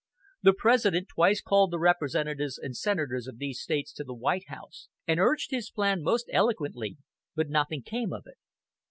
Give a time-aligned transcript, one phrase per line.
[0.41, 4.87] The President twice called the representatives and senators of these States to the White House,
[5.07, 6.97] and urged his plan most eloquently,
[7.35, 8.39] but nothing came of it.